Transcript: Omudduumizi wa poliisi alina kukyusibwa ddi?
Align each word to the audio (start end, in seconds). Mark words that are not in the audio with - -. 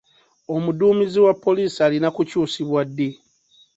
Omudduumizi 0.55 1.19
wa 1.25 1.33
poliisi 1.43 1.77
alina 1.85 2.09
kukyusibwa 2.15 2.81
ddi? 2.89 3.09